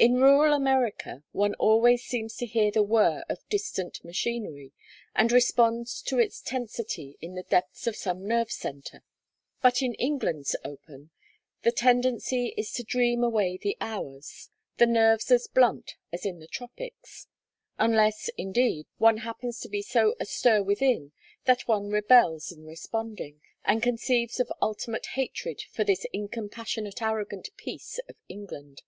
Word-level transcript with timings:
In 0.00 0.14
rural 0.20 0.52
America 0.54 1.24
one 1.32 1.54
always 1.54 2.04
seems 2.04 2.36
to 2.36 2.46
hear 2.46 2.70
the 2.70 2.84
whir 2.84 3.24
of 3.28 3.40
distant 3.48 4.04
machinery 4.04 4.70
and 5.12 5.32
responds 5.32 6.00
to 6.02 6.20
its 6.20 6.40
tensity 6.40 7.18
in 7.20 7.34
the 7.34 7.42
depths 7.42 7.84
of 7.88 7.96
some 7.96 8.24
nerve 8.24 8.48
centre; 8.48 9.02
but 9.60 9.82
in 9.82 9.94
England's 9.94 10.54
open 10.64 11.10
the 11.64 11.72
tendency 11.72 12.54
is 12.56 12.70
to 12.74 12.84
dream 12.84 13.24
away 13.24 13.56
the 13.60 13.76
hours, 13.80 14.50
the 14.76 14.86
nerves 14.86 15.32
as 15.32 15.48
blunt 15.48 15.96
as 16.12 16.24
in 16.24 16.38
the 16.38 16.46
tropics; 16.46 17.26
unless, 17.76 18.30
indeed, 18.38 18.86
one 18.98 19.16
happens 19.16 19.58
to 19.58 19.68
be 19.68 19.82
so 19.82 20.14
astir 20.20 20.62
within 20.62 21.10
that 21.44 21.66
one 21.66 21.90
rebels 21.90 22.52
in 22.52 22.64
responding, 22.64 23.40
and 23.64 23.82
conceives 23.82 24.38
of 24.38 24.52
ultimate 24.62 25.06
hatred 25.14 25.60
for 25.72 25.82
this 25.82 26.06
incompassionate 26.14 27.02
arrogant 27.02 27.48
peace 27.56 27.98
of 28.08 28.14
England. 28.28 28.82